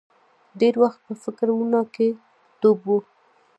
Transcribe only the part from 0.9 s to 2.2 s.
به په فکرونو کې